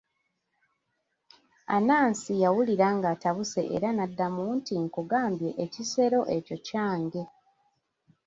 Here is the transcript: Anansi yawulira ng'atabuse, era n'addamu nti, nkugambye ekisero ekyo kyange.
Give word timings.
Anansi 1.75 2.31
yawulira 2.43 2.87
ng'atabuse, 2.97 3.61
era 3.75 3.89
n'addamu 3.93 4.43
nti, 4.57 4.73
nkugambye 4.83 5.49
ekisero 5.63 6.19
ekyo 6.37 6.57
kyange. 6.67 7.23